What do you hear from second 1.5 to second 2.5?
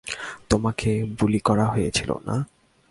হয়েছিলো, না?